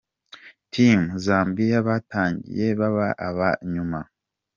Team 0.73 0.99
Zambia 1.25 1.79
batangiye 1.87 2.67
baba 2.79 3.07
aba 3.27 3.47
nyuma. 3.73 3.99